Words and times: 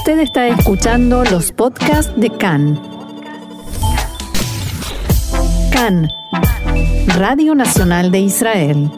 Usted 0.00 0.20
está 0.20 0.48
escuchando 0.48 1.24
los 1.24 1.52
podcasts 1.52 2.10
de 2.18 2.30
CAN. 2.30 2.80
CAN, 5.70 6.08
Radio 7.18 7.54
Nacional 7.54 8.10
de 8.10 8.20
Israel. 8.20 8.90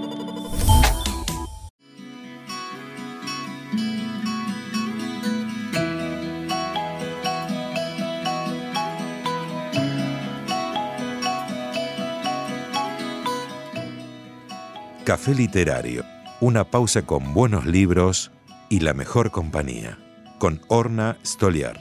Café 15.05 15.35
Literario, 15.35 16.05
una 16.41 16.63
pausa 16.63 17.03
con 17.03 17.35
buenos 17.35 17.67
libros 17.67 18.31
y 18.69 18.79
la 18.79 18.95
mejor 18.95 19.33
compañía, 19.33 19.99
con 20.43 20.61
Orna 20.67 21.17
Stoliar. 21.25 21.81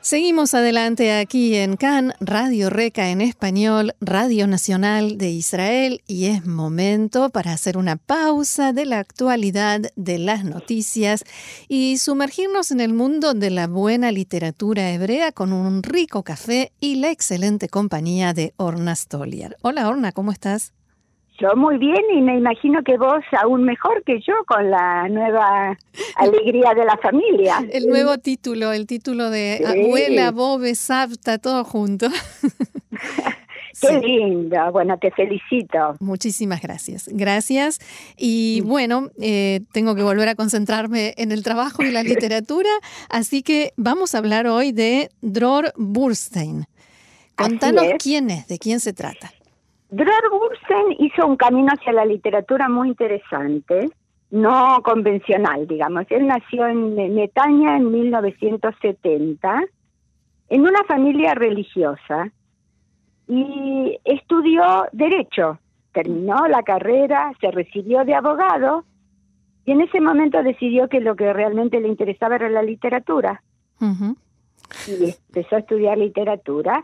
Seguimos 0.00 0.54
adelante 0.54 1.12
aquí 1.12 1.56
en 1.56 1.76
CAN, 1.76 2.12
Radio 2.20 2.70
Reca 2.70 3.10
en 3.10 3.20
español, 3.20 3.96
Radio 4.00 4.46
Nacional 4.46 5.18
de 5.18 5.30
Israel, 5.30 6.02
y 6.06 6.26
es 6.26 6.46
momento 6.46 7.30
para 7.30 7.50
hacer 7.50 7.78
una 7.78 7.96
pausa 7.96 8.72
de 8.72 8.84
la 8.84 9.00
actualidad 9.00 9.80
de 9.96 10.18
las 10.18 10.44
noticias 10.44 11.24
y 11.66 11.98
sumergirnos 11.98 12.70
en 12.70 12.78
el 12.78 12.94
mundo 12.94 13.34
de 13.34 13.50
la 13.50 13.66
buena 13.66 14.12
literatura 14.12 14.92
hebrea 14.92 15.32
con 15.32 15.52
un 15.52 15.82
rico 15.82 16.22
café 16.22 16.70
y 16.78 16.94
la 16.94 17.10
excelente 17.10 17.68
compañía 17.68 18.34
de 18.34 18.54
Orna 18.56 18.94
Stoliar. 18.94 19.56
Hola 19.62 19.88
Orna, 19.88 20.12
¿cómo 20.12 20.30
estás? 20.30 20.72
Yo 21.40 21.56
muy 21.56 21.78
bien 21.78 22.02
y 22.14 22.20
me 22.20 22.36
imagino 22.36 22.82
que 22.84 22.96
vos 22.96 23.24
aún 23.42 23.64
mejor 23.64 24.04
que 24.04 24.20
yo 24.20 24.34
con 24.46 24.70
la 24.70 25.08
nueva 25.08 25.76
alegría 26.16 26.74
de 26.74 26.84
la 26.84 26.96
familia. 26.98 27.58
El 27.72 27.86
nuevo 27.86 28.18
título, 28.18 28.72
el 28.72 28.86
título 28.86 29.30
de 29.30 29.64
abuela, 29.66 30.30
bobe, 30.30 30.74
sapta, 30.76 31.38
todo 31.38 31.64
junto. 31.64 32.06
Qué 33.80 33.98
lindo, 33.98 34.70
bueno, 34.70 34.96
te 34.98 35.10
felicito. 35.10 35.96
Muchísimas 35.98 36.62
gracias. 36.62 37.08
Gracias. 37.12 37.80
Y 38.16 38.60
bueno, 38.60 39.10
eh, 39.20 39.60
tengo 39.72 39.96
que 39.96 40.02
volver 40.02 40.28
a 40.28 40.36
concentrarme 40.36 41.14
en 41.16 41.32
el 41.32 41.42
trabajo 41.42 41.82
y 41.82 41.90
la 41.90 42.02
literatura, 42.04 42.70
así 43.10 43.42
que 43.42 43.72
vamos 43.76 44.14
a 44.14 44.18
hablar 44.18 44.46
hoy 44.46 44.70
de 44.70 45.10
Dror 45.20 45.72
Burstein. 45.76 46.66
Contanos 47.34 47.86
quién 48.00 48.30
es, 48.30 48.46
de 48.46 48.58
quién 48.58 48.78
se 48.78 48.92
trata. 48.92 49.32
Dror 49.94 50.28
Bursen 50.28 50.96
hizo 50.98 51.24
un 51.24 51.36
camino 51.36 51.68
hacia 51.72 51.92
la 51.92 52.04
literatura 52.04 52.68
muy 52.68 52.88
interesante, 52.88 53.90
no 54.32 54.82
convencional, 54.82 55.68
digamos. 55.68 56.06
Él 56.10 56.26
nació 56.26 56.66
en 56.66 56.96
Netaña 57.14 57.76
en 57.76 57.92
1970, 57.92 59.62
en 60.48 60.60
una 60.62 60.82
familia 60.88 61.34
religiosa, 61.34 62.28
y 63.28 63.96
estudió 64.04 64.86
Derecho. 64.90 65.60
Terminó 65.92 66.48
la 66.48 66.64
carrera, 66.64 67.30
se 67.40 67.52
recibió 67.52 68.04
de 68.04 68.16
abogado, 68.16 68.84
y 69.64 69.70
en 69.70 69.80
ese 69.80 70.00
momento 70.00 70.42
decidió 70.42 70.88
que 70.88 71.00
lo 71.00 71.14
que 71.14 71.32
realmente 71.32 71.78
le 71.80 71.86
interesaba 71.86 72.34
era 72.34 72.50
la 72.50 72.62
literatura. 72.62 73.44
Y 74.88 75.14
empezó 75.28 75.54
a 75.54 75.60
estudiar 75.60 75.98
literatura 75.98 76.82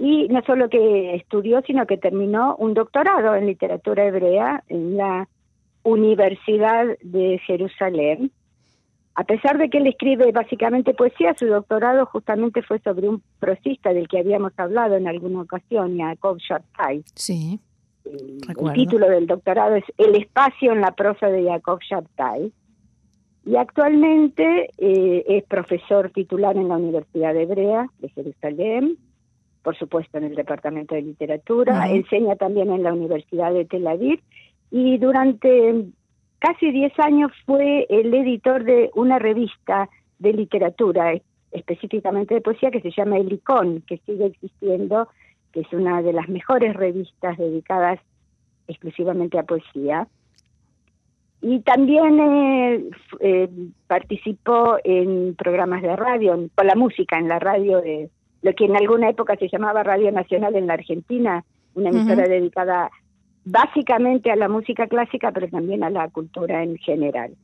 y 0.00 0.28
no 0.28 0.40
solo 0.46 0.70
que 0.70 1.14
estudió, 1.14 1.60
sino 1.60 1.84
que 1.86 1.98
terminó 1.98 2.56
un 2.56 2.72
doctorado 2.72 3.34
en 3.34 3.44
literatura 3.44 4.06
hebrea 4.06 4.64
en 4.68 4.96
la 4.96 5.28
Universidad 5.82 6.86
de 7.02 7.38
Jerusalén. 7.46 8.32
A 9.14 9.24
pesar 9.24 9.58
de 9.58 9.68
que 9.68 9.76
él 9.76 9.86
escribe 9.86 10.32
básicamente 10.32 10.94
poesía, 10.94 11.34
su 11.36 11.46
doctorado 11.46 12.06
justamente 12.06 12.62
fue 12.62 12.78
sobre 12.78 13.10
un 13.10 13.22
prosista 13.38 13.92
del 13.92 14.08
que 14.08 14.20
habíamos 14.20 14.52
hablado 14.56 14.96
en 14.96 15.06
alguna 15.06 15.42
ocasión, 15.42 15.98
Yaakov 15.98 16.38
Shabtai. 16.38 17.04
Sí. 17.14 17.60
El, 18.06 18.72
título 18.72 19.06
del 19.06 19.26
doctorado 19.26 19.76
es 19.76 19.84
El 19.98 20.16
espacio 20.16 20.72
en 20.72 20.80
la 20.80 20.92
prosa 20.92 21.26
de 21.26 21.44
Yaakov 21.44 21.80
Shabtai. 21.80 22.50
Y 23.44 23.56
actualmente 23.56 24.70
eh, 24.78 25.24
es 25.28 25.44
profesor 25.44 26.10
titular 26.10 26.56
en 26.56 26.68
la 26.68 26.78
Universidad 26.78 27.36
Hebrea 27.36 27.86
de 27.98 28.08
Jerusalén 28.08 28.96
por 29.62 29.76
supuesto 29.76 30.18
en 30.18 30.24
el 30.24 30.34
Departamento 30.34 30.94
de 30.94 31.02
Literatura, 31.02 31.88
enseña 31.88 32.36
también 32.36 32.70
en 32.70 32.82
la 32.82 32.92
Universidad 32.92 33.52
de 33.52 33.64
Tel 33.64 33.86
Aviv 33.86 34.20
y 34.70 34.98
durante 34.98 35.86
casi 36.38 36.70
10 36.70 36.98
años 37.00 37.32
fue 37.44 37.86
el 37.88 38.12
editor 38.14 38.64
de 38.64 38.90
una 38.94 39.18
revista 39.18 39.88
de 40.18 40.32
literatura, 40.32 41.14
específicamente 41.50 42.34
de 42.34 42.40
poesía, 42.40 42.70
que 42.70 42.80
se 42.80 42.90
llama 42.90 43.18
El 43.18 43.32
Icon, 43.32 43.82
que 43.86 43.98
sigue 44.06 44.26
existiendo, 44.26 45.08
que 45.52 45.60
es 45.60 45.72
una 45.72 46.02
de 46.02 46.12
las 46.12 46.28
mejores 46.28 46.74
revistas 46.74 47.36
dedicadas 47.36 47.98
exclusivamente 48.68 49.38
a 49.38 49.42
poesía. 49.42 50.06
Y 51.42 51.60
también 51.60 52.20
eh, 52.20 52.90
eh, 53.20 53.48
participó 53.86 54.76
en 54.84 55.34
programas 55.36 55.82
de 55.82 55.96
radio, 55.96 56.48
con 56.54 56.66
la 56.66 56.74
música 56.74 57.18
en 57.18 57.28
la 57.28 57.38
radio 57.38 57.80
de 57.80 58.10
lo 58.42 58.52
que 58.54 58.64
en 58.64 58.76
alguna 58.76 59.10
época 59.10 59.36
se 59.36 59.48
llamaba 59.48 59.82
Radio 59.82 60.10
Nacional 60.12 60.56
en 60.56 60.66
la 60.66 60.74
Argentina, 60.74 61.44
una 61.74 61.90
emisora 61.90 62.26
dedicada 62.26 62.90
básicamente 63.44 64.30
a 64.30 64.36
la 64.36 64.48
música 64.48 64.86
clásica, 64.86 65.32
pero 65.32 65.48
también 65.48 65.84
a 65.84 65.90
la 65.90 66.08
cultura 66.08 66.62
en 66.62 66.76
general. 66.78 67.34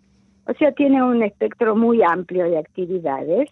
O 0.46 0.54
sea, 0.54 0.72
tiene 0.72 1.02
un 1.02 1.22
espectro 1.22 1.74
muy 1.76 2.02
amplio 2.02 2.44
de 2.44 2.58
actividades. 2.58 3.50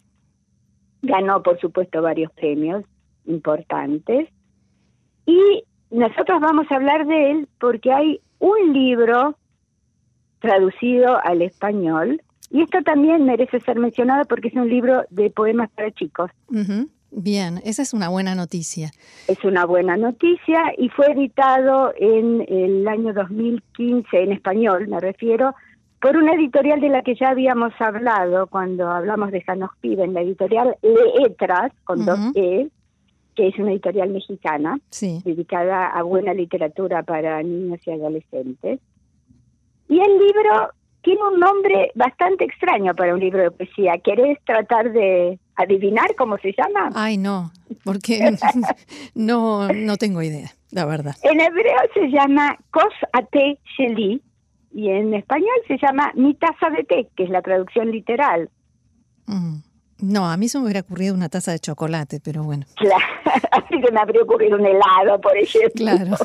Ganó, 1.03 1.43
por 1.43 1.59
supuesto, 1.61 2.01
varios 2.03 2.33
premios 2.33 2.85
importantes. 3.27 4.29
Y 5.27 5.65
nosotros 5.91 6.41
vamos 6.41 6.67
a 6.71 6.77
hablar 6.77 7.07
de 7.07 7.31
él 7.31 7.49
porque 7.59 7.93
hay 7.93 8.21
un 8.39 8.73
libro 8.73 9.37
traducido 10.41 11.19
al 11.25 11.41
español, 11.41 12.21
y 12.51 12.63
esto 12.63 12.83
también 12.83 13.25
merece 13.25 13.61
ser 13.61 13.79
mencionado 13.79 14.27
porque 14.27 14.49
es 14.49 14.55
un 14.55 14.69
libro 14.69 15.05
de 15.11 15.31
poemas 15.31 15.71
para 15.71 15.91
chicos. 15.91 16.31
Bien, 17.17 17.61
esa 17.65 17.83
es 17.83 17.95
una 17.95 18.09
buena 18.09 18.35
noticia. 18.35 18.91
Es 19.29 19.43
una 19.45 19.65
buena 19.67 19.97
noticia 19.97 20.61
y 20.77 20.89
fue 20.89 21.13
editado 21.13 21.93
en 21.97 22.45
el 22.49 22.89
año 22.89 23.13
2015 23.13 24.21
en 24.21 24.33
español, 24.33 24.89
me 24.89 24.99
refiero, 24.99 25.55
por 26.03 26.17
una 26.17 26.35
editorial 26.35 26.81
de 26.81 26.89
la 26.89 27.03
que 27.03 27.15
ya 27.15 27.31
habíamos 27.31 27.73
hablado 27.79 28.49
cuando 28.49 28.91
hablamos 28.91 29.31
de 29.31 29.43
Janos 29.43 29.71
en 29.83 30.13
la 30.13 30.23
editorial 30.23 30.77
Letras, 30.83 31.73
con 31.85 32.05
dos 32.05 32.19
E, 32.35 32.69
que 33.37 33.49
es 33.49 33.59
una 33.59 33.71
editorial 33.71 34.11
mexicana, 34.11 34.79
dedicada 35.25 35.87
a 35.87 36.03
buena 36.03 36.35
literatura 36.35 37.05
para 37.05 37.41
niños 37.43 37.81
y 37.87 37.93
adolescentes. 37.93 38.81
Y 39.89 40.01
el 40.01 40.19
libro 40.19 40.71
tiene 41.05 41.21
un 41.23 41.39
nombre 41.39 41.93
bastante 41.95 42.45
extraño 42.45 42.95
para 42.95 43.15
un 43.15 43.21
libro 43.21 43.43
de 43.43 43.51
poesía. 43.51 43.93
¿Querés 44.03 44.39
tratar 44.45 44.91
de 44.93 45.39
adivinar 45.57 46.15
cómo 46.17 46.39
se 46.39 46.53
llama? 46.53 46.91
Ay, 46.95 47.19
no, 47.19 47.53
porque 47.85 48.35
no, 49.15 49.69
no 49.69 49.97
tengo 49.97 50.23
idea, 50.23 50.51
la 50.71 50.87
verdad. 50.87 51.15
En 51.23 51.41
hebreo 51.41 51.77
se 51.93 52.09
llama 52.09 52.57
Kos 52.71 52.95
Ate 53.13 53.59
Sheli 53.77 54.21
y 54.73 54.89
en 54.89 55.15
español 55.15 55.55
se 55.69 55.79
llama 55.79 56.11
Mi 56.15 56.35
taza 56.35 56.71
de 56.71 56.83
té, 56.85 57.09
que 57.17 57.25
es 57.25 57.31
la 57.31 57.43
traducción 57.43 57.91
literal. 57.91 58.51
Mm. 59.27 59.59
No, 60.01 60.29
a 60.29 60.37
mí 60.37 60.49
se 60.49 60.59
me 60.59 60.65
hubiera 60.65 60.81
ocurrido 60.81 61.15
una 61.15 61.29
taza 61.29 61.53
de 61.53 61.61
chocolate, 61.61 62.21
pero 62.23 62.43
bueno. 62.43 62.67
Claro, 62.77 63.05
así 63.53 63.81
que 63.81 63.93
me 63.93 64.01
habría 64.01 64.23
ocurrido 64.23 64.57
un 64.59 64.67
helado, 64.67 65.21
por 65.21 65.37
ejemplo. 65.37 65.71
Claro. 65.77 66.17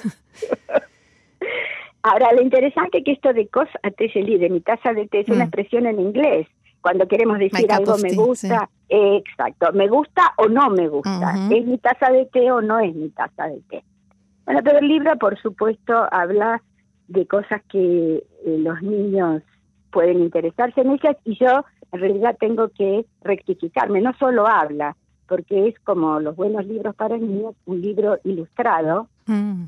Ahora, 2.11 2.33
lo 2.33 2.41
interesante 2.41 2.99
es 2.99 3.03
que 3.03 3.11
esto 3.11 3.33
de 3.33 3.47
cos 3.47 3.67
a 3.83 3.89
de 3.89 4.49
mi 4.49 4.61
taza 4.61 4.93
de 4.93 5.07
té, 5.07 5.19
es 5.19 5.29
una 5.29 5.45
mm. 5.45 5.47
expresión 5.47 5.85
en 5.85 5.99
inglés. 5.99 6.47
Cuando 6.81 7.07
queremos 7.07 7.37
decir 7.37 7.71
algo 7.71 7.97
me 7.97 8.13
gusta, 8.13 8.69
exacto, 8.87 9.73
me 9.73 9.87
gusta 9.89 10.33
o 10.37 10.47
no 10.47 10.69
me 10.69 10.87
gusta, 10.87 11.35
es 11.51 11.65
mi 11.65 11.77
taza 11.77 12.09
de 12.11 12.25
té 12.27 12.49
o 12.51 12.61
no 12.61 12.79
es 12.79 12.95
mi 12.95 13.09
taza 13.09 13.47
de 13.47 13.61
té. 13.69 13.83
Bueno, 14.45 14.61
pero 14.63 14.79
el 14.79 14.87
libro, 14.87 15.15
por 15.17 15.39
supuesto, 15.39 16.07
habla 16.09 16.63
de 17.09 17.27
cosas 17.27 17.61
que 17.69 18.15
eh, 18.45 18.57
los 18.59 18.81
niños 18.81 19.43
pueden 19.91 20.21
interesarse 20.21 20.81
en 20.81 20.91
ellas 20.91 21.17
y 21.25 21.37
yo 21.37 21.65
en 21.91 21.99
realidad 21.99 22.37
tengo 22.39 22.69
que 22.69 23.05
rectificarme, 23.21 24.01
no 24.01 24.13
solo 24.17 24.47
habla, 24.47 24.95
porque 25.27 25.67
es 25.67 25.79
como 25.81 26.19
los 26.19 26.35
buenos 26.35 26.65
libros 26.65 26.95
para 26.95 27.17
niños, 27.17 27.55
un 27.65 27.81
libro 27.81 28.17
ilustrado. 28.23 29.09
Mm 29.27 29.65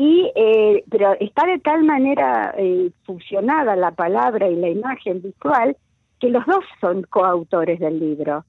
y 0.00 0.32
eh, 0.34 0.82
pero 0.90 1.14
está 1.20 1.44
de 1.44 1.58
tal 1.58 1.84
manera 1.84 2.54
eh, 2.56 2.90
fusionada 3.04 3.76
la 3.76 3.90
palabra 3.90 4.48
y 4.48 4.56
la 4.56 4.70
imagen 4.70 5.20
visual 5.20 5.76
que 6.18 6.30
los 6.30 6.46
dos 6.46 6.64
son 6.80 7.02
coautores 7.02 7.78
del 7.80 8.00
libro. 8.00 8.46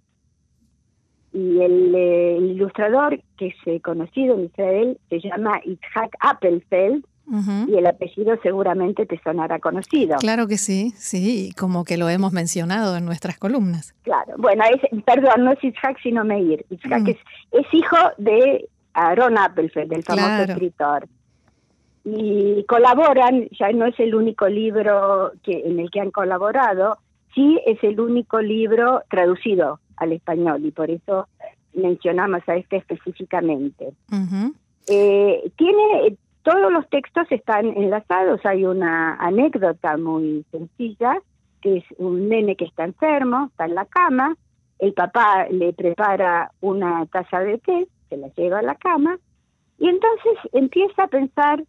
Y 1.33 1.59
el, 1.59 1.93
eh, 1.93 2.37
ilustrador 2.37 3.19
que 3.37 3.47
es 3.65 3.81
conocido 3.81 4.35
en 4.35 4.45
Israel 4.45 4.97
se 5.09 5.19
llama 5.19 5.59
Itzhak 5.65 6.15
Appelfeld 6.21 7.03
y 7.67 7.75
el 7.75 7.85
apellido 7.85 8.37
seguramente 8.41 9.05
te 9.05 9.19
sonará 9.21 9.59
conocido. 9.59 10.17
Claro 10.19 10.47
que 10.47 10.57
sí, 10.57 10.93
sí, 10.95 11.53
como 11.57 11.83
que 11.83 11.97
lo 11.97 12.07
hemos 12.07 12.31
mencionado 12.31 12.95
en 12.95 13.03
nuestras 13.03 13.37
columnas. 13.37 13.93
Claro, 14.03 14.35
bueno, 14.37 14.63
es, 14.73 15.03
perdón, 15.03 15.43
no 15.43 15.51
es 15.51 15.61
Itzhak 15.61 16.01
sino 16.01 16.23
Meir. 16.23 16.65
Itzhak 16.69 17.01
mm. 17.01 17.07
es, 17.07 17.17
es, 17.51 17.73
hijo 17.73 17.97
de 18.17 18.69
Aaron 18.93 19.37
Appelfeld, 19.37 19.89
del 19.89 20.03
famoso 20.03 20.43
escritor. 20.43 21.07
Y 22.03 22.63
colaboran, 22.67 23.47
ya 23.51 23.71
no 23.71 23.85
es 23.85 23.99
el 23.99 24.15
único 24.15 24.47
libro 24.47 25.31
que 25.43 25.61
en 25.65 25.79
el 25.79 25.91
que 25.91 25.99
han 25.99 26.11
colaborado, 26.11 26.97
sí 27.35 27.59
es 27.65 27.83
el 27.83 27.99
único 27.99 28.41
libro 28.41 29.03
traducido 29.09 29.79
al 29.97 30.13
español 30.13 30.65
y 30.65 30.71
por 30.71 30.89
eso 30.89 31.27
mencionamos 31.73 32.41
a 32.47 32.55
este 32.55 32.77
específicamente. 32.77 33.93
eh, 34.87 35.51
tiene 35.57 36.17
todos 36.43 36.71
los 36.71 36.89
textos 36.89 37.27
están 37.29 37.67
enlazados, 37.77 38.43
hay 38.45 38.65
una 38.65 39.15
anécdota 39.15 39.95
muy 39.97 40.43
sencilla, 40.51 41.19
que 41.61 41.77
es 41.77 41.83
un 41.97 42.29
nene 42.29 42.55
que 42.55 42.65
está 42.65 42.83
enfermo, 42.83 43.47
está 43.51 43.65
en 43.65 43.75
la 43.75 43.85
cama, 43.85 44.35
el 44.79 44.93
papá 44.93 45.45
le 45.51 45.73
prepara 45.73 46.51
una 46.61 47.05
taza 47.05 47.39
de 47.41 47.59
té, 47.59 47.87
se 48.09 48.17
la 48.17 48.27
lleva 48.29 48.59
a 48.59 48.63
la 48.63 48.75
cama, 48.75 49.19
y 49.77 49.87
entonces 49.87 50.33
empieza 50.53 51.03
a 51.03 51.07
pensar 51.07 51.63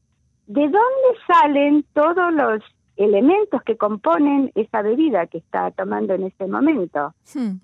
de 0.46 0.62
dónde 0.62 1.18
salen 1.26 1.84
todos 1.92 2.32
los 2.32 2.62
elementos 2.96 3.62
que 3.62 3.76
componen 3.76 4.50
esa 4.54 4.82
bebida 4.82 5.26
que 5.26 5.38
está 5.38 5.70
tomando 5.70 6.14
en 6.14 6.24
este 6.24 6.46
momento. 6.46 7.14
Hmm. 7.34 7.56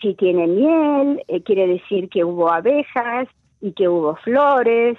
Si 0.00 0.14
tiene 0.14 0.46
miel, 0.46 1.22
eh, 1.28 1.42
quiere 1.42 1.66
decir 1.66 2.08
que 2.08 2.24
hubo 2.24 2.50
abejas 2.50 3.28
y 3.60 3.72
que 3.72 3.88
hubo 3.88 4.16
flores, 4.16 4.98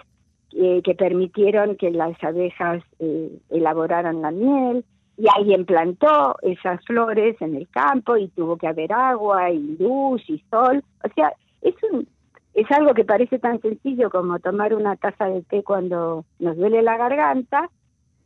eh, 0.53 0.81
que 0.83 0.95
permitieron 0.95 1.75
que 1.75 1.91
las 1.91 2.21
abejas 2.23 2.81
eh, 2.99 3.37
elaboraran 3.49 4.21
la 4.21 4.31
miel 4.31 4.83
y 5.17 5.25
alguien 5.35 5.65
plantó 5.65 6.35
esas 6.41 6.83
flores 6.85 7.35
en 7.41 7.55
el 7.55 7.67
campo 7.69 8.17
y 8.17 8.27
tuvo 8.29 8.57
que 8.57 8.67
haber 8.67 8.93
agua 8.93 9.51
y 9.51 9.77
luz 9.77 10.23
y 10.27 10.41
sol. 10.49 10.83
O 11.03 11.13
sea, 11.13 11.33
es 11.61 11.75
un, 11.91 12.07
es 12.57 12.69
algo 12.71 12.95
que 12.95 13.05
parece 13.05 13.37
tan 13.37 13.61
sencillo 13.61 14.09
como 14.09 14.39
tomar 14.39 14.73
una 14.73 14.95
taza 14.95 15.25
de 15.25 15.43
té 15.43 15.63
cuando 15.63 16.25
nos 16.39 16.57
duele 16.57 16.81
la 16.81 16.97
garganta 16.97 17.69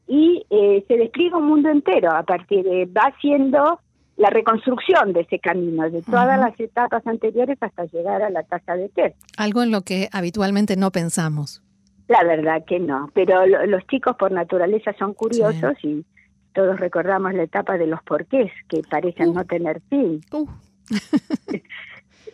y 0.07 0.45
eh, 0.49 0.85
se 0.87 0.95
despliega 0.95 1.37
un 1.37 1.47
mundo 1.47 1.69
entero 1.69 2.11
a 2.15 2.23
partir 2.23 2.63
de, 2.63 2.85
va 2.85 3.13
siendo 3.19 3.81
la 4.15 4.29
reconstrucción 4.29 5.11
de 5.11 5.21
ese 5.21 5.39
camino, 5.39 5.89
de 5.89 6.01
todas 6.01 6.39
las 6.39 6.57
etapas 6.57 7.05
anteriores 7.05 7.57
hasta 7.59 7.83
llegar 7.85 8.21
a 8.21 8.29
la 8.29 8.43
taza 8.43 8.75
de 8.75 8.87
té. 8.87 9.15
Algo 9.35 9.63
en 9.63 9.71
lo 9.71 9.81
que 9.81 10.07
habitualmente 10.13 10.77
no 10.77 10.91
pensamos. 10.91 11.61
La 12.07 12.23
verdad 12.23 12.63
que 12.65 12.79
no, 12.79 13.09
pero 13.13 13.45
los 13.45 13.85
chicos 13.87 14.15
por 14.15 14.31
naturaleza 14.31 14.93
son 14.97 15.13
curiosos 15.13 15.73
y 15.83 16.05
todos 16.53 16.79
recordamos 16.79 17.33
la 17.33 17.43
etapa 17.43 17.77
de 17.77 17.87
los 17.87 18.01
porqués 18.03 18.49
que 18.69 18.81
parecen 18.89 19.29
uh. 19.29 19.33
no 19.33 19.45
tener 19.45 19.81
fin. 19.89 20.21
Uh. 20.31 20.47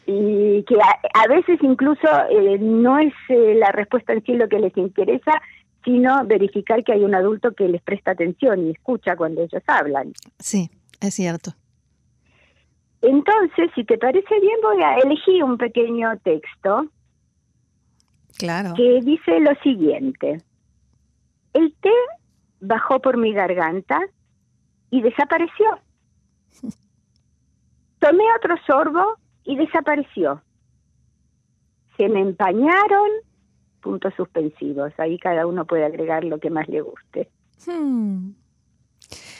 y 0.09 0.63
que 0.63 0.77
a, 0.79 1.27
veces 1.27 1.59
incluso 1.61 2.07
eh, 2.29 2.57
no 2.59 2.97
es 2.97 3.13
eh, 3.27 3.55
la 3.55 3.73
respuesta 3.73 4.13
en 4.13 4.23
sí 4.23 4.33
lo 4.33 4.47
que 4.47 4.57
les 4.57 4.75
interesa, 4.77 5.33
sino 5.83 6.25
verificar 6.25 6.81
que 6.85 6.93
hay 6.93 7.03
un 7.03 7.13
adulto 7.13 7.53
que 7.53 7.67
les 7.67 7.81
presta 7.81 8.11
atención 8.11 8.67
y 8.67 8.71
escucha 8.71 9.17
cuando 9.17 9.43
ellos 9.43 9.61
hablan. 9.67 10.13
Sí, 10.39 10.69
es 11.01 11.13
cierto. 11.13 11.51
Entonces, 13.01 13.69
si 13.75 13.83
te 13.83 13.97
parece 13.97 14.39
bien, 14.39 14.55
voy 14.63 14.81
a 14.81 14.95
elegir 14.95 15.43
un 15.43 15.57
pequeño 15.57 16.17
texto 16.23 16.87
claro. 18.37 18.73
que 18.75 19.01
dice 19.03 19.41
lo 19.41 19.53
siguiente. 19.61 20.41
El 21.53 21.73
té 21.81 21.91
bajó 22.61 23.01
por 23.01 23.17
mi 23.17 23.33
garganta 23.33 23.99
y 24.89 25.01
desapareció. 25.01 25.79
Tomé 27.99 28.23
otro 28.37 28.55
sorbo 28.65 29.17
y 29.47 29.55
desapareció. 29.55 30.41
Se 31.95 32.07
me 32.09 32.19
empañaron, 32.19 33.09
puntos 33.81 34.13
suspensivos. 34.15 34.93
Ahí 34.99 35.17
cada 35.17 35.47
uno 35.47 35.65
puede 35.65 35.85
agregar 35.85 36.23
lo 36.23 36.37
que 36.39 36.49
más 36.49 36.67
le 36.67 36.81
guste. 36.81 37.29
Hmm. 37.65 38.31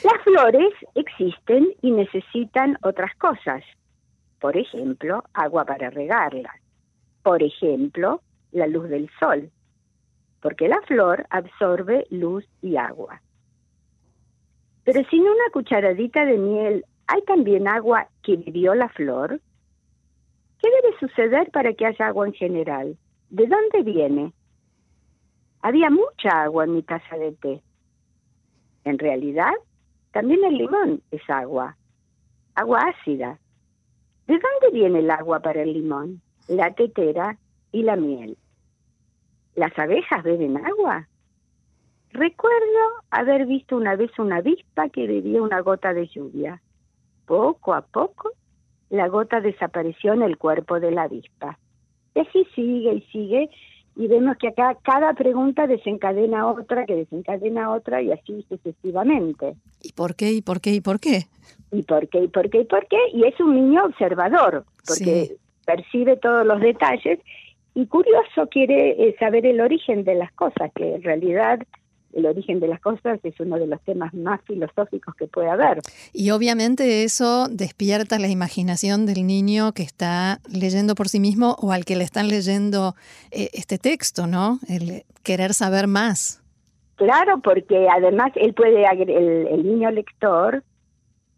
Las 0.02 0.22
flores 0.24 0.72
existen 0.94 1.68
y 1.82 1.90
necesitan 1.90 2.78
otras 2.82 3.14
cosas. 3.16 3.62
Por 4.40 4.56
ejemplo, 4.56 5.22
agua 5.34 5.64
para 5.66 5.90
regarlas. 5.90 6.56
Por 7.22 7.42
ejemplo, 7.42 8.22
la 8.50 8.66
luz 8.66 8.88
del 8.88 9.10
sol, 9.20 9.50
porque 10.40 10.68
la 10.68 10.80
flor 10.82 11.26
absorbe 11.30 12.06
luz 12.10 12.44
y 12.62 12.76
agua. 12.76 13.20
Pero 14.84 15.06
sin 15.10 15.22
una 15.22 15.50
cucharadita 15.52 16.24
de 16.24 16.38
miel, 16.38 16.84
¿hay 17.06 17.20
también 17.22 17.68
agua 17.68 18.08
que 18.22 18.36
vivió 18.36 18.74
la 18.74 18.88
flor? 18.88 19.40
¿Qué 20.60 20.68
debe 20.70 20.98
suceder 20.98 21.50
para 21.50 21.72
que 21.72 21.86
haya 21.86 22.08
agua 22.08 22.26
en 22.26 22.34
general? 22.34 22.96
¿De 23.30 23.46
dónde 23.46 23.82
viene? 23.82 24.32
Había 25.62 25.90
mucha 25.90 26.42
agua 26.42 26.64
en 26.64 26.74
mi 26.74 26.82
taza 26.82 27.16
de 27.16 27.32
té. 27.32 27.62
En 28.84 28.98
realidad, 28.98 29.52
también 30.12 30.44
el 30.44 30.54
limón 30.54 31.02
es 31.10 31.22
agua, 31.28 31.76
agua 32.54 32.80
ácida. 32.80 33.38
¿De 34.26 34.34
dónde 34.34 34.78
viene 34.78 35.00
el 35.00 35.10
agua 35.10 35.40
para 35.40 35.62
el 35.62 35.72
limón? 35.72 36.20
La 36.48 36.72
tetera 36.74 37.38
y 37.72 37.82
la 37.82 37.96
miel. 37.96 38.36
¿Las 39.54 39.78
abejas 39.78 40.22
beben 40.22 40.56
agua? 40.56 41.08
Recuerdo 42.10 43.04
haber 43.10 43.46
visto 43.46 43.76
una 43.76 43.96
vez 43.96 44.10
una 44.18 44.36
avispa 44.36 44.88
que 44.88 45.06
bebía 45.06 45.42
una 45.42 45.60
gota 45.60 45.92
de 45.92 46.06
lluvia. 46.06 46.62
Poco 47.26 47.74
a 47.74 47.82
poco, 47.82 48.32
la 48.90 49.08
gota 49.08 49.40
desapareció 49.40 50.14
en 50.14 50.22
el 50.22 50.38
cuerpo 50.38 50.80
de 50.80 50.90
la 50.90 51.02
avispa. 51.02 51.58
Y 52.14 52.20
así 52.20 52.46
sigue 52.54 52.94
y 52.94 53.00
sigue, 53.12 53.50
y 53.96 54.06
vemos 54.06 54.36
que 54.38 54.48
acá 54.48 54.76
cada 54.82 55.12
pregunta 55.14 55.66
desencadena 55.66 56.46
otra, 56.46 56.86
que 56.86 56.94
desencadena 56.94 57.72
otra, 57.72 58.00
y 58.00 58.12
así 58.12 58.44
sucesivamente. 58.48 59.54
¿Y 59.82 59.92
por 59.92 60.14
qué? 60.14 60.32
¿Y 60.32 60.40
por 60.40 60.60
qué? 60.60 60.70
¿Y 60.72 60.80
por 60.80 61.00
qué? 61.00 61.26
¿Y 61.72 61.82
por 61.82 62.08
qué? 62.08 62.22
¿Y 62.22 62.28
por 62.28 62.48
qué? 62.48 62.60
¿Y 62.60 62.64
por 62.64 62.86
qué? 62.86 62.98
Y 63.12 63.24
es 63.24 63.38
un 63.40 63.54
niño 63.54 63.84
observador, 63.84 64.64
porque 64.86 65.36
percibe 65.66 66.16
todos 66.16 66.46
los 66.46 66.60
detalles 66.60 67.18
y 67.74 67.86
curioso 67.86 68.48
quiere 68.50 68.90
eh, 68.90 69.16
saber 69.18 69.46
el 69.46 69.60
origen 69.60 70.02
de 70.04 70.14
las 70.14 70.32
cosas, 70.32 70.72
que 70.74 70.94
en 70.94 71.02
realidad 71.02 71.60
el 72.18 72.26
origen 72.26 72.60
de 72.60 72.68
las 72.68 72.80
cosas 72.80 73.20
es 73.22 73.38
uno 73.40 73.56
de 73.58 73.66
los 73.66 73.80
temas 73.82 74.12
más 74.12 74.40
filosóficos 74.42 75.14
que 75.14 75.26
puede 75.26 75.48
haber. 75.48 75.80
Y 76.12 76.30
obviamente 76.30 77.04
eso 77.04 77.48
despierta 77.48 78.18
la 78.18 78.28
imaginación 78.28 79.06
del 79.06 79.26
niño 79.26 79.72
que 79.72 79.84
está 79.84 80.40
leyendo 80.48 80.94
por 80.94 81.08
sí 81.08 81.20
mismo 81.20 81.56
o 81.60 81.72
al 81.72 81.84
que 81.84 81.96
le 81.96 82.04
están 82.04 82.28
leyendo 82.28 82.94
eh, 83.30 83.50
este 83.52 83.78
texto, 83.78 84.26
¿no? 84.26 84.58
El 84.68 85.04
querer 85.22 85.54
saber 85.54 85.86
más. 85.86 86.42
Claro, 86.96 87.38
porque 87.38 87.86
además 87.88 88.32
él 88.34 88.54
puede, 88.54 88.84
el, 88.84 89.62
niño 89.64 89.90
lector 89.92 90.64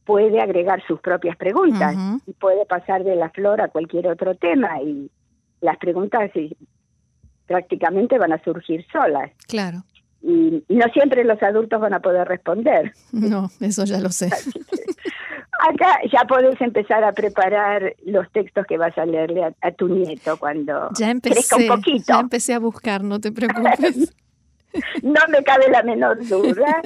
puede 0.06 0.40
agregar 0.40 0.82
sus 0.86 0.98
propias 1.00 1.36
preguntas 1.36 1.94
y 2.26 2.32
puede 2.32 2.64
pasar 2.64 3.04
de 3.04 3.14
la 3.14 3.28
flor 3.28 3.60
a 3.60 3.68
cualquier 3.68 4.08
otro 4.08 4.34
tema 4.34 4.80
y 4.82 5.10
las 5.60 5.76
preguntas 5.76 6.30
prácticamente 7.46 8.16
van 8.18 8.32
a 8.32 8.42
surgir 8.42 8.86
solas. 8.90 9.30
Claro. 9.46 9.82
Y, 10.22 10.62
no 10.68 10.86
siempre 10.92 11.24
los 11.24 11.42
adultos 11.42 11.80
van 11.80 11.94
a 11.94 12.00
poder 12.00 12.28
responder. 12.28 12.92
No, 13.12 13.50
eso 13.60 13.84
ya 13.84 14.00
lo 14.00 14.10
sé. 14.10 14.26
Acá 15.68 15.98
ya 16.10 16.24
podés 16.26 16.60
empezar 16.60 17.04
a 17.04 17.12
preparar 17.12 17.94
los 18.04 18.30
textos 18.32 18.66
que 18.66 18.78
vas 18.78 18.96
a 18.96 19.04
leerle 19.04 19.54
a, 19.60 19.70
tu 19.72 19.88
nieto 19.88 20.38
cuando 20.38 20.88
ya 20.96 21.10
empecé, 21.10 21.68
un 21.68 21.76
poquito. 21.76 22.04
Ya 22.08 22.20
empecé 22.20 22.54
a 22.54 22.58
buscar, 22.58 23.02
no 23.04 23.20
te 23.20 23.30
preocupes. 23.30 24.14
no 25.02 25.20
me 25.28 25.42
cabe 25.42 25.70
la 25.70 25.82
menor 25.82 26.26
duda. 26.26 26.80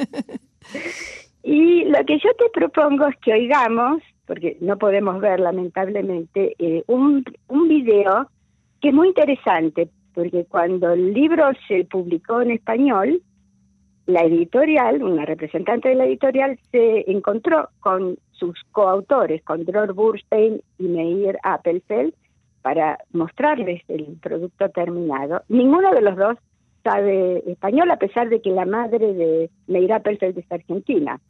y 1.42 1.84
lo 1.84 2.04
que 2.04 2.18
yo 2.18 2.30
te 2.36 2.48
propongo 2.52 3.06
es 3.06 3.16
que 3.22 3.32
oigamos, 3.32 4.02
porque 4.26 4.56
no 4.60 4.76
podemos 4.76 5.20
ver 5.20 5.40
lamentablemente, 5.40 6.56
eh, 6.58 6.82
un, 6.88 7.24
un 7.48 7.68
video 7.68 8.28
que 8.80 8.88
es 8.88 8.94
muy 8.94 9.08
interesante, 9.08 9.88
porque 10.14 10.44
cuando 10.44 10.92
el 10.92 11.12
libro 11.12 11.50
se 11.68 11.84
publicó 11.84 12.40
en 12.40 12.52
español, 12.52 13.20
la 14.06 14.22
editorial, 14.22 15.02
una 15.02 15.24
representante 15.24 15.88
de 15.88 15.94
la 15.94 16.06
editorial, 16.06 16.58
se 16.70 17.10
encontró 17.10 17.70
con 17.80 18.16
sus 18.32 18.62
coautores, 18.72 19.42
con 19.42 19.64
Dror 19.64 19.94
Burstein 19.94 20.60
y 20.78 20.84
Meir 20.84 21.38
Appelfeld, 21.42 22.14
para 22.62 22.98
mostrarles 23.12 23.82
el 23.88 24.16
producto 24.22 24.68
terminado. 24.70 25.42
Ninguno 25.48 25.92
de 25.92 26.00
los 26.00 26.16
dos 26.16 26.36
sabe 26.82 27.42
español, 27.50 27.90
a 27.90 27.98
pesar 27.98 28.28
de 28.28 28.40
que 28.40 28.50
la 28.50 28.66
madre 28.66 29.14
de 29.14 29.50
Meir 29.66 29.92
Appelfeld 29.92 30.38
es 30.38 30.52
argentina. 30.52 31.20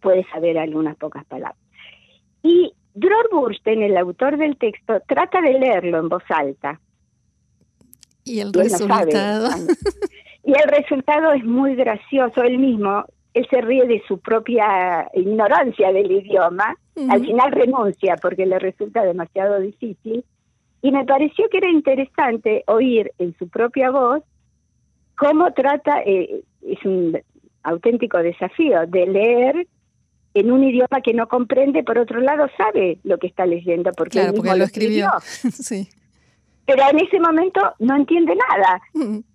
Puede 0.00 0.24
saber 0.32 0.58
algunas 0.58 0.96
pocas 0.96 1.24
palabras. 1.26 1.58
Y 2.42 2.72
Dror 2.94 3.28
Bursten, 3.30 3.82
el 3.82 3.96
autor 3.96 4.36
del 4.36 4.56
texto, 4.56 5.00
trata 5.06 5.40
de 5.40 5.58
leerlo 5.58 5.98
en 5.98 6.08
voz 6.08 6.22
alta. 6.28 6.80
Y 8.26 8.40
el 8.40 8.52
resultado. 8.52 9.48
Y 10.44 10.52
el 10.52 10.68
resultado 10.68 11.32
es 11.32 11.44
muy 11.44 11.74
gracioso, 11.74 12.40
él 12.44 12.58
mismo, 12.58 13.04
él 13.34 13.48
se 13.50 13.60
ríe 13.62 13.84
de 13.84 14.00
su 14.06 14.20
propia 14.20 15.10
ignorancia 15.12 15.92
del 15.92 16.08
idioma, 16.08 16.76
al 17.10 17.26
final 17.26 17.50
renuncia 17.50 18.14
porque 18.22 18.46
le 18.46 18.60
resulta 18.60 19.02
demasiado 19.02 19.58
difícil, 19.58 20.24
y 20.82 20.92
me 20.92 21.04
pareció 21.04 21.48
que 21.50 21.58
era 21.58 21.68
interesante 21.68 22.62
oír 22.68 23.10
en 23.18 23.36
su 23.38 23.48
propia 23.48 23.90
voz 23.90 24.22
cómo 25.16 25.52
trata, 25.52 26.00
eh, 26.06 26.42
es 26.62 26.84
un 26.84 27.18
auténtico 27.64 28.18
desafío 28.18 28.86
de 28.86 29.06
leer 29.06 29.66
en 30.34 30.52
un 30.52 30.62
idioma 30.62 31.00
que 31.02 31.12
no 31.12 31.26
comprende, 31.26 31.82
por 31.82 31.98
otro 31.98 32.20
lado 32.20 32.46
sabe 32.56 32.98
lo 33.02 33.18
que 33.18 33.26
está 33.26 33.46
leyendo 33.46 33.90
porque, 33.96 34.20
él 34.20 34.32
mismo 34.32 34.54
lo 34.54 34.64
escribió. 34.64 35.10
sí. 35.20 35.88
Pero 36.66 36.82
en 36.90 36.98
ese 36.98 37.20
momento 37.20 37.60
no 37.78 37.94
entiende 37.96 38.34
nada 38.34 38.80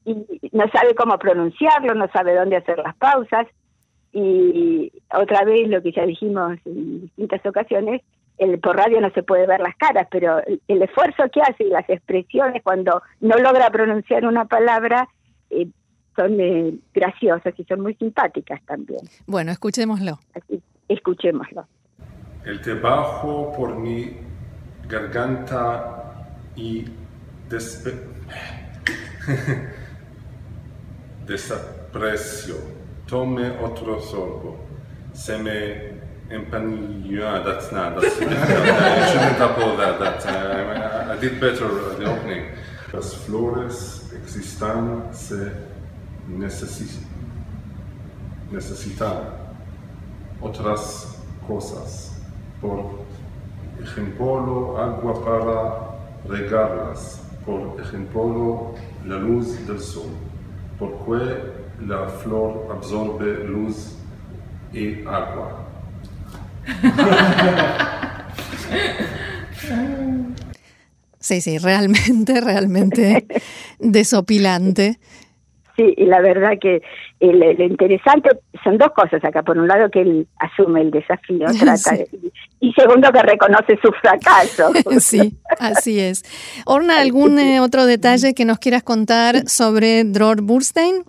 y 0.06 0.14
no 0.52 0.68
sabe 0.70 0.94
cómo 0.96 1.18
pronunciarlo, 1.18 1.96
no 1.96 2.08
sabe 2.10 2.36
dónde 2.36 2.58
hacer 2.58 2.78
las 2.80 2.96
pausas 2.96 3.48
y 4.14 4.92
otra 5.14 5.46
vez 5.46 5.70
lo 5.70 5.82
que 5.82 5.94
ya 5.94 6.06
dijimos 6.06 6.58
en 6.66 7.02
distintas 7.02 7.46
ocasiones, 7.46 8.02
el, 8.38 8.60
por 8.60 8.76
radio 8.76 9.00
no 9.00 9.12
se 9.12 9.24
puede 9.24 9.48
ver 9.48 9.60
las 9.60 9.76
caras, 9.78 10.08
pero 10.12 10.42
el, 10.68 10.82
esfuerzo 10.82 11.24
que 11.32 11.42
hace 11.42 11.64
y 11.64 11.70
las 11.70 11.90
expresiones 11.90 12.62
cuando 12.64 13.02
no 13.20 13.38
logra 13.38 13.70
pronunciar 13.70 14.26
una 14.26 14.46
palabra 14.46 15.08
eh, 15.50 15.68
son 16.16 16.40
eh, 16.40 16.74
graciosas 16.94 17.54
y 17.58 17.64
son 17.66 17.82
muy 17.82 17.96
simpáticas 17.96 18.62
también. 18.66 19.02
Bueno, 19.28 19.52
escuchémoslo. 19.52 20.20
escuchémoslo. 20.88 21.66
El 22.44 22.60
trabajo 22.62 23.54
por 23.56 23.76
mi 23.76 24.18
garganta 24.90 26.26
y 26.56 26.86
desaprecio. 31.26 32.56
Tome 33.08 33.50
otro 33.62 34.00
sorbo. 34.00 34.58
Se 35.14 35.38
me 35.38 36.00
empanilló. 36.30 37.44
That's 37.44 37.72
not. 37.72 38.00
That's, 38.00 38.22
I 38.22 39.12
shouldn't 39.12 39.38
pulled 39.56 39.80
that. 39.80 40.00
That 40.00 40.26
uh, 40.26 41.10
I, 41.10 41.14
I 41.14 41.18
did 41.18 41.40
better 41.40 41.92
at 41.92 41.98
the 41.98 42.06
opening. 42.06 42.46
Las 42.94 43.16
flores 43.16 44.12
existan 44.14 45.14
se 45.14 45.52
necesitan 48.52 49.24
otras 50.42 51.18
cosas. 51.48 52.12
Por 52.60 53.06
ejemplo, 53.82 54.78
agua 54.78 55.24
para 55.24 55.92
regarlas. 56.28 57.31
Por 57.46 57.80
ejemplo, 57.82 58.76
la 59.06 59.18
luz 59.18 59.68
del 59.68 59.80
sol. 59.80 60.10
Porque 60.78 61.16
la 61.86 62.08
flor 62.08 62.68
absorbe 62.72 63.46
luz 63.46 63.98
y 64.74 65.04
agua. 65.06 65.68
Sí, 71.22 71.40
sí, 71.40 71.60
realmente, 71.60 72.42
realmente 72.42 73.26
desopilante. 73.80 74.98
Sí, 75.78 75.94
y 75.96 76.06
la 76.06 76.20
verdad 76.20 76.58
que 76.60 76.82
lo 77.22 77.64
interesante 77.64 78.30
son 78.64 78.78
dos 78.78 78.92
cosas 78.92 79.24
acá. 79.24 79.44
Por 79.44 79.58
un 79.58 79.68
lado, 79.68 79.90
que 79.90 80.02
él 80.02 80.28
asume 80.40 80.82
el 80.82 80.92
desafío, 80.92 81.46
trata 81.60 81.96
y 82.60 82.74
segundo, 82.74 83.12
que 83.12 83.22
reconoce 83.22 83.78
su 83.82 83.92
fracaso. 83.92 84.72
Sí, 85.00 85.38
así 85.62 86.00
es. 86.00 86.24
Orna, 86.66 87.00
¿algún 87.00 87.40
eh, 87.40 87.60
otro 87.60 87.86
detalle 87.86 88.34
que 88.34 88.46
nos 88.46 88.60
quieras 88.60 88.84
contar 88.84 89.48
sobre 89.48 90.04
Dror 90.04 90.42
Burstein? 90.42 91.04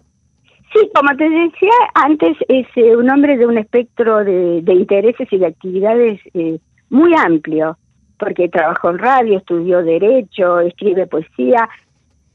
Sí, 0.73 0.91
como 0.95 1.15
te 1.17 1.29
decía 1.29 1.73
antes, 1.95 2.37
es 2.49 2.67
eh, 2.77 2.97
un 2.97 3.11
hombre 3.11 3.37
de 3.37 3.47
un 3.47 3.59
espectro 3.59 4.25
de, 4.25 4.63
intereses 4.67 5.29
y 5.31 5.39
de 5.39 5.47
actividades 5.47 6.21
eh, 6.33 6.59
muy 6.89 7.13
amplio, 7.15 7.77
porque 8.19 8.49
trabajó 8.49 8.91
en 8.91 8.99
radio, 8.99 9.39
estudió 9.39 9.83
derecho, 9.83 10.61
escribe 10.61 11.07
poesía, 11.07 11.69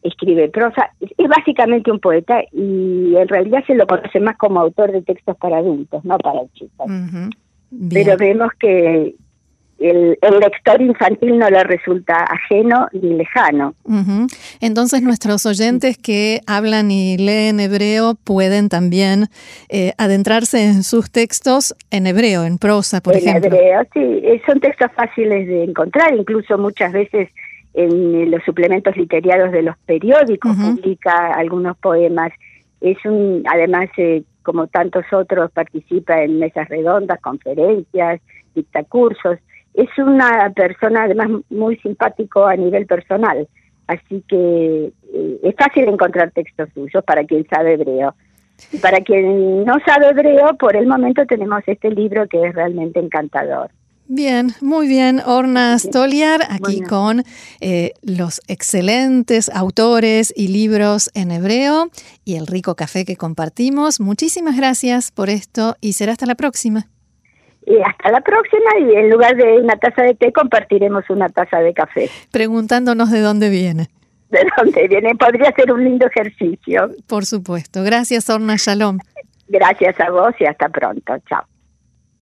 escribe 0.03 0.49
prosa, 0.49 0.91
es 0.99 1.27
básicamente 1.27 1.91
un 1.91 1.99
poeta 1.99 2.41
y 2.51 3.15
en 3.15 3.27
realidad 3.27 3.63
se 3.65 3.75
lo 3.75 3.87
conoce 3.87 4.19
más 4.19 4.37
como 4.37 4.59
autor 4.59 4.91
de 4.91 5.01
textos 5.01 5.35
para 5.37 5.57
adultos, 5.57 6.03
no 6.05 6.17
para 6.19 6.41
chicos. 6.53 6.91
Pero 7.91 8.17
vemos 8.17 8.51
que, 8.59 9.15
el, 9.79 10.17
lector 10.39 10.81
infantil 10.81 11.37
no 11.37 11.49
le 11.49 11.63
resulta 11.63 12.15
ajeno 12.23 12.87
ni 12.93 13.13
lejano. 13.13 13.75
Entonces 14.59 15.01
nuestros 15.01 15.45
oyentes 15.45 15.97
que 15.97 16.41
hablan 16.47 16.89
y 16.91 17.17
leen 17.17 17.59
hebreo 17.59 18.15
pueden 18.15 18.69
también 18.69 19.27
eh, 19.69 19.93
adentrarse 19.97 20.63
en 20.63 20.83
sus 20.83 21.11
textos 21.11 21.75
en 21.91 22.07
hebreo, 22.07 22.43
en 22.43 22.57
prosa, 22.57 23.01
por 23.01 23.15
ejemplo. 23.15 23.47
En 23.47 23.53
hebreo, 23.53 23.81
sí, 23.93 24.21
eh, 24.23 24.41
son 24.45 24.59
textos 24.59 24.91
fáciles 24.95 25.47
de 25.47 25.63
encontrar, 25.63 26.13
incluso 26.15 26.57
muchas 26.57 26.91
veces 26.91 27.29
en 27.73 28.31
los 28.31 28.43
suplementos 28.43 28.97
literarios 28.97 29.51
de 29.51 29.61
los 29.61 29.77
periódicos 29.85 30.55
publica 30.55 31.33
algunos 31.35 31.77
poemas. 31.77 32.31
Es 32.81 32.97
un, 33.05 33.43
además, 33.47 33.89
eh, 33.97 34.23
como 34.41 34.65
tantos 34.67 35.05
otros, 35.11 35.51
participa 35.51 36.23
en 36.23 36.39
mesas 36.39 36.67
redondas, 36.69 37.21
conferencias, 37.21 38.19
dicta 38.55 38.83
cursos 38.83 39.37
es 39.77 39.89
una 39.97 40.51
persona 40.55 41.03
además 41.03 41.29
muy 41.49 41.77
simpático 41.77 42.45
a 42.45 42.55
nivel 42.55 42.87
personal, 42.87 43.47
así 43.85 44.23
que 44.27 44.91
eh, 45.13 45.39
es 45.43 45.55
fácil 45.55 45.87
encontrar 45.87 46.31
textos 46.31 46.67
suyos 46.73 47.03
para 47.03 47.23
quien 47.23 47.47
sabe 47.47 47.73
hebreo. 47.73 48.15
Y 48.71 48.79
para 48.79 49.01
quien 49.01 49.63
no 49.65 49.75
sabe 49.85 50.09
hebreo, 50.09 50.57
por 50.57 50.75
el 50.75 50.87
momento 50.87 51.27
tenemos 51.27 51.61
este 51.67 51.91
libro 51.91 52.27
que 52.27 52.43
es 52.43 52.55
realmente 52.55 52.99
encantador. 52.99 53.69
Bien, 54.07 54.53
muy 54.61 54.87
bien. 54.87 55.21
Orna 55.23 55.77
Stoliar, 55.77 56.41
aquí 56.49 56.81
con 56.81 57.23
eh, 57.59 57.91
los 58.01 58.41
excelentes 58.47 59.49
autores 59.49 60.33
y 60.35 60.47
libros 60.47 61.11
en 61.13 61.29
hebreo 61.29 61.89
y 62.25 62.35
el 62.35 62.47
rico 62.47 62.75
café 62.75 63.05
que 63.05 63.15
compartimos. 63.15 63.99
Muchísimas 63.99 64.57
gracias 64.57 65.11
por 65.11 65.29
esto 65.29 65.75
y 65.81 65.93
será 65.93 66.13
hasta 66.13 66.25
la 66.25 66.35
próxima. 66.35 66.87
Y 67.67 67.81
hasta 67.81 68.11
la 68.11 68.21
próxima 68.21 68.79
y 68.79 68.95
en 68.95 69.09
lugar 69.09 69.35
de 69.35 69.59
una 69.59 69.75
taza 69.75 70.03
de 70.03 70.15
té 70.15 70.31
compartiremos 70.31 71.03
una 71.09 71.27
taza 71.27 71.59
de 71.59 71.73
café. 71.73 72.09
Preguntándonos 72.31 73.11
de 73.11 73.19
dónde 73.19 73.49
viene. 73.49 73.89
De 74.29 74.39
dónde 74.57 74.87
viene, 74.87 75.13
podría 75.15 75.51
ser 75.51 75.73
un 75.73 75.83
lindo 75.83 76.07
ejercicio. 76.07 76.91
Por 77.07 77.25
supuesto. 77.25 77.83
Gracias, 77.83 78.29
Orna 78.29 78.55
Shalom. 78.57 78.99
Gracias 79.49 79.99
a 79.99 80.09
vos 80.11 80.33
y 80.39 80.45
hasta 80.45 80.69
pronto. 80.69 81.13
Chao. 81.27 81.43